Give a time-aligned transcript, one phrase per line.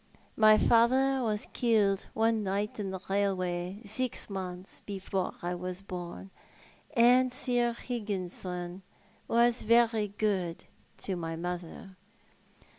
[0.35, 6.31] My father was killed one night on the railway six months before I was born,
[6.95, 8.81] and Sir Higginson
[9.27, 10.65] was very good
[11.05, 11.97] to my mother.